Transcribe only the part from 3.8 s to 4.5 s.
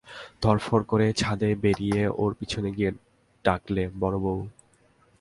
বড়োবউ!